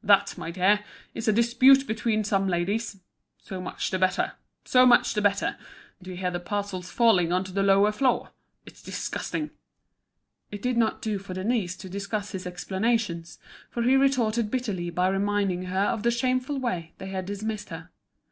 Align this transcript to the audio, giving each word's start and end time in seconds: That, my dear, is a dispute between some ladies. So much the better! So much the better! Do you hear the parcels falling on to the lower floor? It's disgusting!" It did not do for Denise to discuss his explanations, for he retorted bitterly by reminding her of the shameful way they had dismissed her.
That, 0.00 0.38
my 0.38 0.52
dear, 0.52 0.84
is 1.12 1.26
a 1.26 1.32
dispute 1.32 1.88
between 1.88 2.22
some 2.22 2.46
ladies. 2.46 3.00
So 3.38 3.60
much 3.60 3.90
the 3.90 3.98
better! 3.98 4.34
So 4.64 4.86
much 4.86 5.12
the 5.12 5.20
better! 5.20 5.56
Do 6.00 6.12
you 6.12 6.16
hear 6.18 6.30
the 6.30 6.38
parcels 6.38 6.88
falling 6.92 7.32
on 7.32 7.42
to 7.42 7.50
the 7.52 7.64
lower 7.64 7.90
floor? 7.90 8.30
It's 8.64 8.80
disgusting!" 8.80 9.50
It 10.52 10.62
did 10.62 10.76
not 10.76 11.02
do 11.02 11.18
for 11.18 11.34
Denise 11.34 11.76
to 11.78 11.88
discuss 11.88 12.30
his 12.30 12.46
explanations, 12.46 13.40
for 13.70 13.82
he 13.82 13.96
retorted 13.96 14.52
bitterly 14.52 14.90
by 14.90 15.08
reminding 15.08 15.64
her 15.64 15.86
of 15.86 16.04
the 16.04 16.12
shameful 16.12 16.60
way 16.60 16.92
they 16.98 17.08
had 17.08 17.26
dismissed 17.26 17.70
her. 17.70 17.90